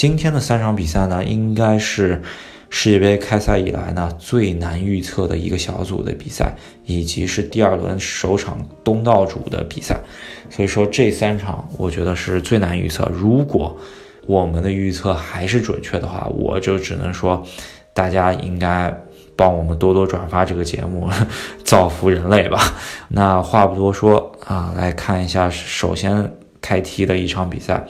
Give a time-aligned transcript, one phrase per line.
[0.00, 2.22] 今天的三场比赛呢，应该是
[2.70, 10.00] 世界杯开赛以来呢最难预测的一个小组的比赛，以及是第二轮首场东道主的比赛。
[10.48, 13.12] 所以说这三场我觉得是最难预测。
[13.12, 13.76] 如果
[14.26, 17.46] 我们的预测还是准确的话，我就只能说，
[17.92, 18.90] 大家应该
[19.36, 21.10] 帮我们多多转发这个节目，
[21.62, 22.58] 造福人类吧。
[23.08, 26.32] 那话不多说啊，来看一下首先
[26.62, 27.86] 开踢的一场比赛。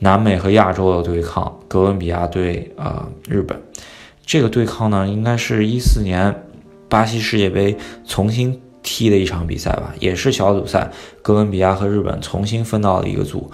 [0.00, 3.60] 南美和亚洲的对抗，哥伦比亚对呃日本，
[4.24, 6.34] 这个对抗呢，应该是一四年
[6.88, 13.50] 巴西世界杯重新踢的一场比赛吧，也是小组赛，哥伦比亚和日本重新分到了一个组。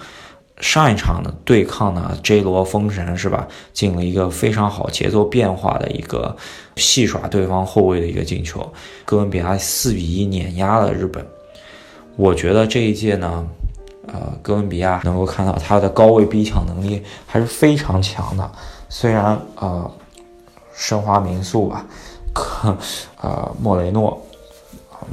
[0.59, 6.35] 上一场的对抗呢，J 罗封神是吧，进了一个非常好节奏变化的一个
[6.77, 8.73] 戏耍对方后卫的一个进球，
[9.05, 11.23] 哥伦比亚四比一碾压了日本。
[12.15, 13.45] 我觉得这一届呢。
[14.07, 18.51] 呃，哥伦比亚能够看到他的高位逼抢能力还是非常强的。
[18.89, 19.91] 虽然呃，
[20.73, 21.85] 申花民宿吧，
[22.33, 22.75] 可
[23.21, 24.19] 呃莫雷诺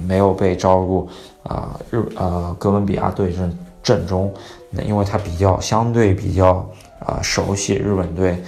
[0.06, 1.09] 没有被招入
[1.42, 4.33] 啊日呃哥伦比亚队阵阵中，
[4.70, 6.65] 那因为他比较相对比较
[7.00, 8.42] 啊熟悉日本队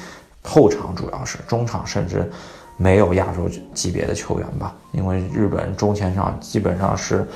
[0.44, 2.30] 后场，主要是中场甚至
[2.76, 7.26] 没有亚洲级别的球员吧，因为日本中前场基本上是。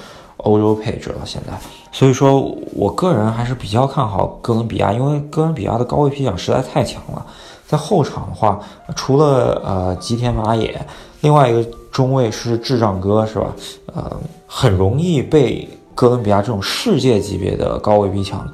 [0.43, 1.53] 欧洲配置了，现在，
[1.93, 2.41] 所以说
[2.73, 7.25] 我个人还是比较看好哥伦比亚，因为哥伦比亚的高位逼抢实在太强了。
[7.67, 8.61] 在后场的话，
[8.97, 10.81] 除了呃吉田麻也，
[11.21, 13.55] 另外一个中卫是智障哥，是吧？
[13.95, 14.17] 呃，
[14.47, 18.47] 很容易被哥伦比亚这种世界级别的高位逼抢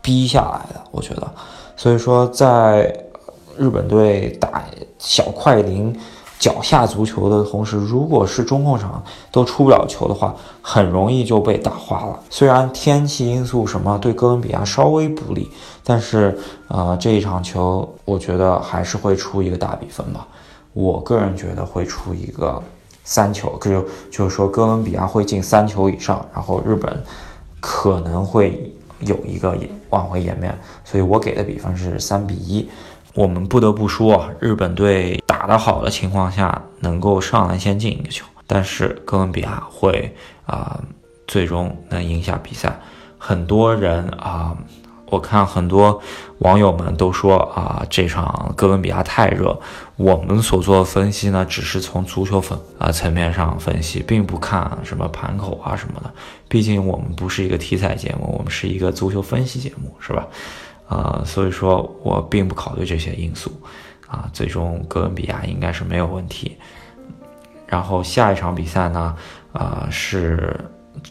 [0.00, 1.28] 逼下来的，我觉得。
[1.76, 2.94] 所以说，在
[3.56, 4.64] 日本队打
[4.98, 5.94] 小快灵。
[6.44, 12.20] 脚下足球的同时，如果是中控场都出不了球的话，很容易就被打花了。
[12.28, 15.50] 虽然天气因素什么对哥伦比亚稍微不利，
[15.82, 20.28] 但是呃这一场球我觉得还是会出一个大比分吧。
[20.74, 22.62] 我个人觉得会出一个
[23.04, 27.02] 三球，就就是说哥伦比亚会进三球以上，然后日本
[27.58, 29.56] 可能会有一个
[29.88, 32.68] 挽回颜面，所以我给的比分是三比一。
[33.14, 40.12] 我们不得不说，日本队打得好的情况下，能够上来先进一个球，但是哥伦比亚会
[40.46, 40.80] 啊，
[41.26, 42.76] 最终能赢下比赛。
[43.16, 44.56] 很多人啊，
[45.06, 46.02] 我看很多
[46.38, 49.56] 网友们都说啊，这场哥伦比亚太热。
[49.96, 56.12] 我们所做的分析呢，只是从足球粉啊层面上分析，并不看什么盘口啊什么的。
[56.48, 60.26] 毕竟我们不是一个体彩节目，我们是一个足球分析节目，是吧？
[60.86, 63.50] 啊，所以说我并不考虑这些因素，
[64.06, 66.56] 啊，最终哥伦比亚应该是没有问题。
[67.66, 69.16] 然后下一场比赛呢，
[69.52, 70.54] 啊，是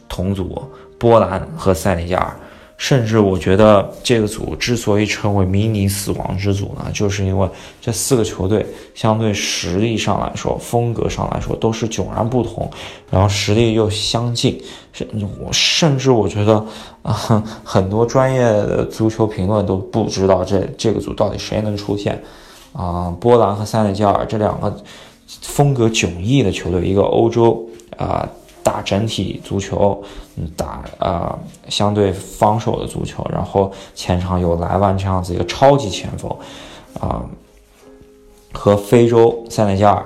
[0.08, 2.36] 同组波兰和塞内加尔。
[2.76, 7.48] 甚至我觉得这个组之所以称为迷你死亡之组呢，就是因为
[7.80, 12.70] 这四个球队相对实力上来说、风格上来说都是迥然不同，
[13.10, 14.62] 然后实力又相近。
[14.92, 15.08] 甚
[15.40, 16.64] 我甚至我觉得
[17.04, 17.14] 啊，
[17.64, 22.22] 很多专业的足球评论都不知道这这个组到底谁能出现
[22.74, 23.16] 啊。
[23.20, 24.76] 波兰和塞内加尔这两个
[25.42, 27.66] 风格迥异的球队，一个欧洲
[27.98, 28.28] 啊。
[28.64, 30.02] 打整体足球，
[30.38, 31.38] 嗯，打啊
[31.68, 36.32] 相对防守的足球，然后前场有莱万这样子一个超级前锋，
[37.00, 37.22] 啊，
[38.54, 40.06] 和非洲塞内加尔，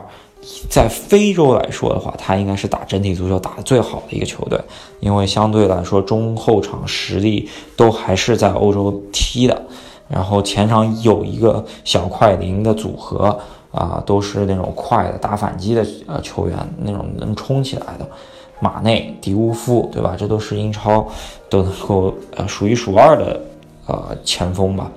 [0.70, 4.60] 在非洲来说的话，他应该是打整体足球打得最好的一个球队，
[5.00, 9.62] 因为相对来说中后场实力都还是在欧洲踢的，
[10.08, 13.40] 然后前场有一个小快灵的组合，
[13.72, 18.10] 啊，都是那种快的打反击的呃球员，那种能冲起来的。
[18.60, 20.16] 马内、迪乌夫，对吧？
[20.18, 21.08] 这都是英超
[21.50, 23.40] 都能够呃数一数二的
[23.86, 24.92] 呃前锋吧。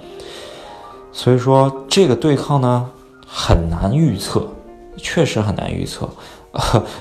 [1.12, 2.88] 所以说这个对抗呢
[3.26, 4.46] 很难预测，
[4.96, 6.08] 确实很难预测。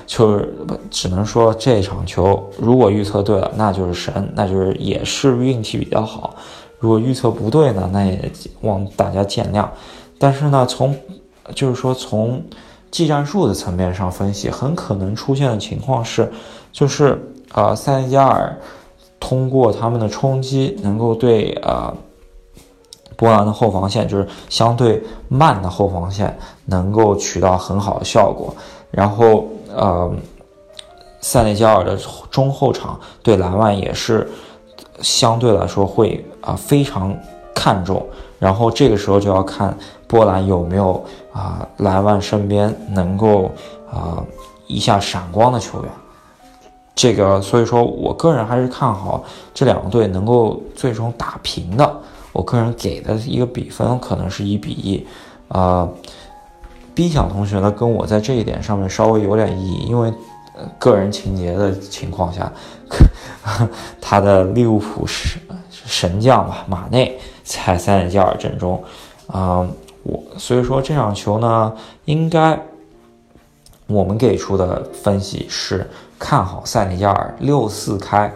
[0.06, 0.54] 就是
[0.90, 6.36] 只能说这场球如果预测对了，那就是神，那就是也是运气比较好。
[6.78, 9.66] 如果预测不对呢，那也望大家见谅。
[10.18, 10.94] 但是呢，从
[11.54, 12.42] 就是说从。
[12.90, 16.30] 技战术的层面上分析，很可能出现的情况是，
[16.72, 17.20] 就是
[17.52, 18.58] 啊，塞内加尔
[19.18, 21.94] 通过他们的冲击，能够对啊
[23.16, 28.54] 波兰的后防线，就是相对慢的后防线，能够取到很好的效果。
[28.90, 30.10] 然后呃，
[31.20, 31.96] 塞内加尔的
[32.30, 34.28] 中后场对莱万也是
[35.00, 37.16] 相对来说会啊非常
[37.60, 38.06] 看重。
[38.38, 39.76] 然后这个时候就要看
[40.06, 43.50] 波兰有没有啊莱万身边能够
[43.92, 44.24] 啊
[44.66, 45.90] 一下闪光的球员，
[46.94, 49.22] 这个所以说我个人还是看好
[49.52, 52.00] 这两个队能够最终打平的。
[52.32, 55.06] 我个人给的一个比分可能是一比一，
[55.48, 55.86] 啊
[56.94, 60.10] ，B 想同学呢跟我在这一点上面稍微有点异议，因为
[60.78, 62.50] 个人情节的情况下，
[64.00, 67.18] 他的利物浦神神将吧马内
[67.50, 68.82] 在塞内加尔阵中，
[69.26, 69.66] 啊，
[70.04, 71.72] 我所以说这场球呢，
[72.04, 72.58] 应该
[73.86, 78.32] 我们给出的分析是看好塞内加尔六四开。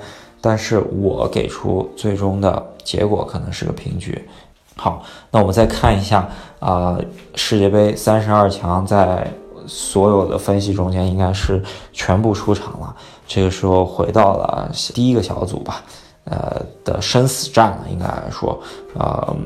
[0.47, 4.29] 但是我给出最终的结果可能是个平局。
[4.77, 6.29] 好，那我们再看一下
[6.61, 6.99] 啊，
[7.35, 9.27] 世界杯三十二强在
[9.67, 11.63] 所有的分析中间应该是
[11.95, 12.95] 全部出场了。
[13.27, 15.83] 这个时候回到了第一个小组吧，
[16.25, 18.59] 呃的生死战了，应该来说，
[18.95, 19.37] 呃，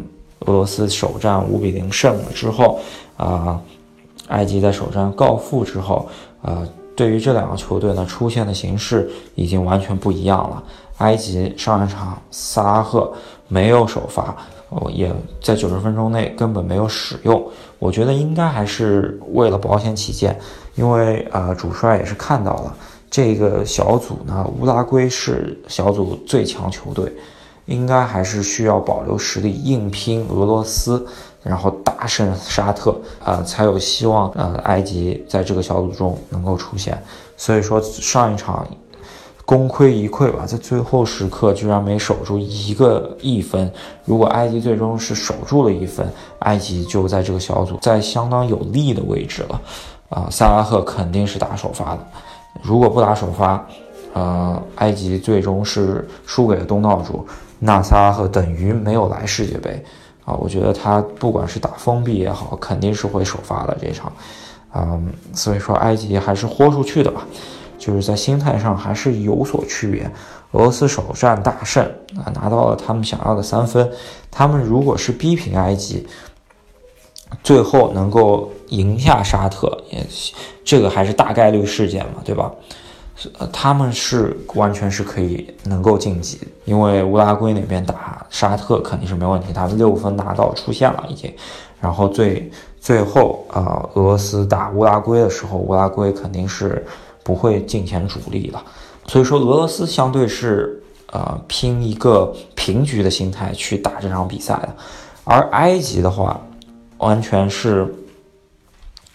[0.40, 2.80] 俄罗斯首战五比零胜了之后，
[3.16, 3.60] 啊，
[4.28, 6.08] 埃及在首战告负之后，
[6.42, 6.66] 啊，
[6.96, 10.62] 对于这两个球队呢出现的形势已经完全不一样了。
[10.98, 13.12] 埃及上一场萨拉赫
[13.46, 14.34] 没有首发，
[14.70, 17.40] 哦，也在九十分钟内根本没有使用。
[17.78, 20.36] 我觉得应该还是为了保险起见，
[20.74, 22.76] 因为啊，主帅也是看到了
[23.10, 27.12] 这个小组呢，乌拉圭是小组最强球队，
[27.66, 31.06] 应该还是需要保留实力硬拼俄罗斯，
[31.42, 32.94] 然后大胜沙特
[33.24, 37.02] 啊，才有希望呃，埃及在这个小组中能够出现。
[37.36, 38.66] 所以说上一场。
[39.48, 43.72] 功亏一篑吧，在最后时刻居然没守住一个一分。
[44.04, 46.06] 如果埃及最终是守住了一分，
[46.40, 49.60] 埃及就在这个小组在相当有利的位置了。
[50.10, 52.06] 啊，萨拉赫肯定是打首发的。
[52.62, 53.66] 如果不打首发，
[54.12, 57.26] 呃，埃及最终是输给了东道主，
[57.58, 59.82] 那萨和等于没有来世界杯。
[60.24, 64.12] 啊，我觉得他不管是打封闭也好，肯定是会首发的这场。
[64.74, 67.26] 嗯，所以说埃及还是豁出去的吧。
[67.78, 70.10] 就是在心态上还是有所区别。
[70.50, 71.84] 俄罗斯首战大胜
[72.16, 73.88] 啊，拿到了他们想要的三分。
[74.30, 76.06] 他们如果是逼平埃及，
[77.42, 80.06] 最后能够赢下沙特，也
[80.64, 82.52] 这个还是大概率事件嘛，对吧？
[83.38, 91.32] 呃，他们是完全是可以能够晋级，因为乌拉圭那边打沙特肯定是没问题，他们六分拿到出现了已经。
[91.80, 96.84] 然后最最后啊，俄罗斯打乌拉圭的时候，乌拉圭肯定是。
[97.24, 98.64] 不会进前主力了，
[99.06, 100.82] 所以说俄罗斯相对是
[101.12, 104.74] 呃拼一个平局的心态去打这场比赛的，
[105.24, 106.40] 而埃及的话
[106.98, 107.86] 完全是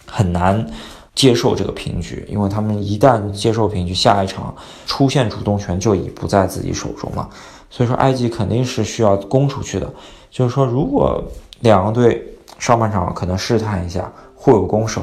[0.06, 0.66] 很难
[1.14, 4.54] 接受这个平局，因为他们一旦接受平局，下一场
[4.86, 7.28] 出现主动权就已不在自己手中了，
[7.70, 9.92] 所以说埃及肯定是需要攻出去的，
[10.30, 11.22] 就是说如果
[11.60, 12.26] 两个队
[12.58, 15.02] 上半场可能试探一下互有攻守，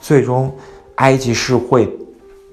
[0.00, 0.54] 最终
[0.96, 1.90] 埃及是会。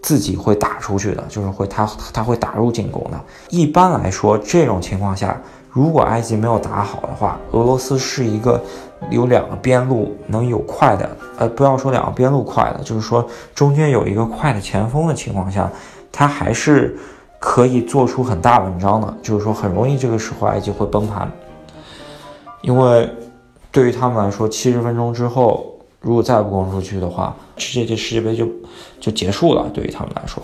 [0.04, 3.18] 自己会打出去的，就是会他他会打入进攻的。
[3.52, 5.42] 一般来说，这种情况下，
[5.74, 8.62] 如果埃及没有打好的话，俄罗斯是一个
[9.10, 15.70] 有两个边路能有快的，呃，不要说两个边路快的，就是说中间有一个快的前锋的情况下，
[16.12, 16.96] 他还是
[17.40, 19.14] 可以做出很大文章的。
[19.22, 21.30] 就是说，很容易这个时候埃及会崩盘，
[22.62, 23.10] 因为
[23.72, 25.70] 对于他们来说，七十分钟之后。
[26.06, 28.46] 如果再不攻出去的话，这届世界杯就
[29.00, 29.70] 就结束了。
[29.74, 30.44] 对于他们来说，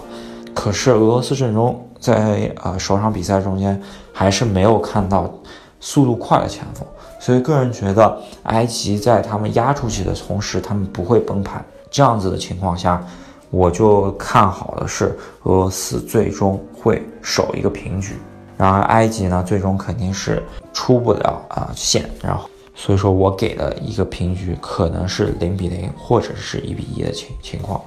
[0.54, 3.82] 可是俄罗斯阵容在呃首场比赛中间
[4.14, 5.32] 还是没有看到
[5.80, 6.88] 速度快的前锋，
[7.20, 11.64] 所以个人觉得埃及在他们压出去的同时，他们不会崩盘。
[11.92, 13.04] 这样子的情况下，
[13.50, 18.16] 我就看好的是俄罗斯最终会守一个平局，
[18.58, 22.50] 然而埃及呢，最终肯定是出不了啊线，然后。
[22.76, 27.82] 所以说我给的一个平局可能是零比零或者是一比一的情情况，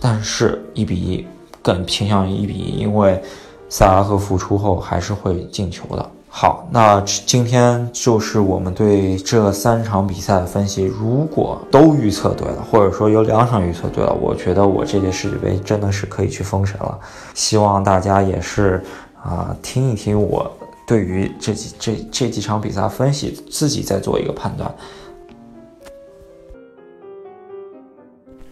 [0.00, 1.26] 但是一比一
[1.60, 3.20] 更倾向于一比一，因为
[3.68, 6.10] 萨拉赫复出后还是会进球的。
[6.30, 10.84] 好，那今天就是我们对这三场比赛的分析。
[10.84, 16.98] 如果都预测对了，或者说有两场预测对了，我觉得我这届世界杯真的是可以去封神了。
[17.34, 18.82] 希望大家也是
[19.22, 20.50] 啊听一听我。
[20.86, 24.72] 对于这几这这几场比赛分析，自己再做一个判断。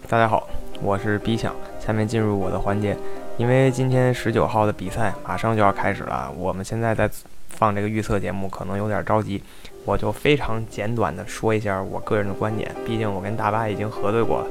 [0.08, 0.46] 大家好，
[0.82, 1.54] 我是 B 强，
[1.84, 2.96] 下面进入我的环节。
[3.38, 7.08] 因为今天十九号的比赛马上就要开始了，我们现在在
[7.48, 9.42] 放这个预测节目，可能有点着急，
[9.84, 12.74] 我就非常简短的说一下我个人的观点。
[12.86, 14.46] 毕竟我跟大巴已经核对过了，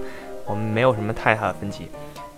[0.46, 1.90] 我们没有什么太大的分歧。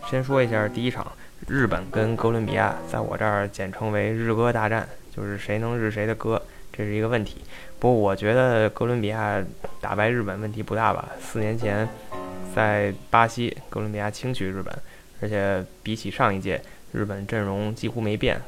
[0.10, 1.06] 先说一下第一场，
[1.48, 4.88] 日本跟哥伦比亚，在我这儿简称为“日哥大战”。
[5.14, 6.40] 就是谁能日谁的歌，
[6.72, 7.42] 这是一个问题。
[7.80, 9.44] 不过我觉得哥伦比亚
[9.82, 11.10] 打败日本问题不大吧？
[11.20, 11.90] 四年前
[12.56, 14.72] 在巴西，哥伦比亚轻取日本，
[15.22, 18.42] 而且比起上一届，日本阵容几乎没变，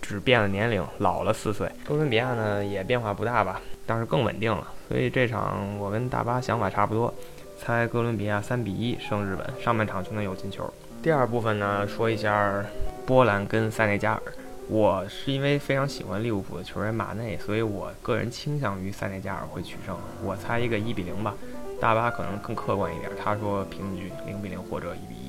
[0.00, 1.70] 只变了年龄，老了四岁。
[1.86, 3.60] 哥伦比亚呢也变化不大吧？
[3.84, 4.66] 但是更稳定了。
[4.88, 7.12] 所以这场我跟大巴想法差不多，
[7.58, 10.72] 猜哥伦比亚三比一胜日本，上半场就能有进球。
[11.02, 12.64] 第二部分呢，说一下
[13.04, 14.22] 波兰跟塞内加尔。
[14.68, 19.96] 我是因为非常喜欢利物浦的球员马内，所以我个人倾向于塞内加尔会取胜。
[20.24, 21.34] 我猜一个一比零吧。
[21.80, 25.25] 大巴可能更客观一点，他说平局零比零或者一比一。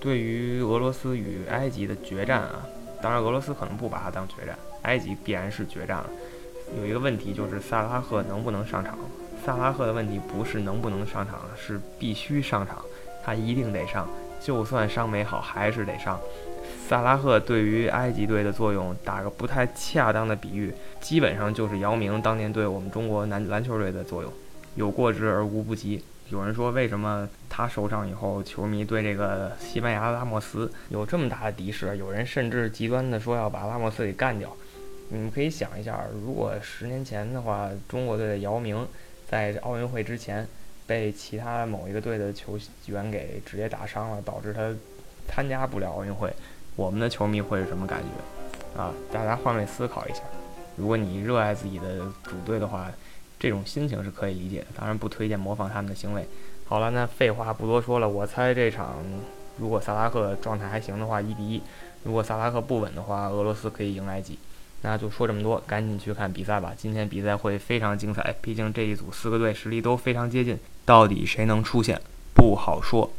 [0.00, 2.66] 对于俄罗斯与埃及的决战啊，
[3.02, 6.06] 当然俄罗斯可能不把它当决战，埃及必然是决战了。
[6.80, 8.98] 有一个问题就是萨拉赫能不能上场？
[9.44, 12.82] 萨拉赫的问题不是能不能上场，是必须上场，
[13.22, 14.08] 他一定得上，
[14.40, 16.18] 就算伤没好还是得上。
[16.88, 24.32] 萨拉赫对于埃及队的作用，打个不太恰当的比喻，基本上就是姚明当年对我们中国男篮球队的作用，
[24.76, 26.02] 有过之而无不及。
[26.30, 31.96] 有人说，为什么他受伤以后，球迷对这个西班牙拉莫斯有这么大的敌视？
[31.96, 34.48] 有人甚至极端的说要把拉莫斯给干掉。
[35.08, 38.86] 你们可以想一下，如果十年前的话，中国队的姚明
[39.28, 40.46] 在奥运会之前
[40.86, 42.56] 被其他某一个队的球
[42.86, 44.72] 员给直接打伤了，导致他
[45.26, 46.32] 参加不了奥运会，
[46.76, 48.80] 我们的球迷会是什么感觉？
[48.80, 50.20] 啊，大家换位思考一下，
[50.76, 52.88] 如果你热爱自己的主队的话。
[53.40, 56.28] 这种心情是可以理解的，当然不推荐模仿他们的行为。
[56.66, 59.02] 好了，那废话不多说了，我猜这场
[59.58, 61.60] 如果萨拉赫状态还行的话，一比一；
[62.04, 64.38] 如果萨拉赫不稳的话，俄罗斯可以赢埃及。
[64.82, 66.72] 那就说这么多，赶紧去看比赛吧。
[66.76, 72.00] 今天比赛会非常精彩，毕竟这一组四个队实力都非常接近，到底谁能出现
[72.34, 73.10] 不好说。